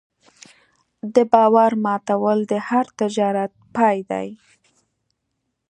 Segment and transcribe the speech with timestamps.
[1.15, 4.27] د باور ماتول د هر تجارت پای دی.